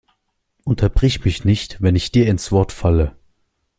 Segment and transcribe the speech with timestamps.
[0.63, 3.15] Unterbrich mich nicht, wenn ich dir ins Wort falle!